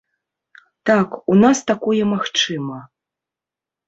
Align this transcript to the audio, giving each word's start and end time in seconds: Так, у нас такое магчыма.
Так, 0.87 1.09
у 1.33 1.35
нас 1.43 1.57
такое 1.71 2.03
магчыма. 2.13 2.79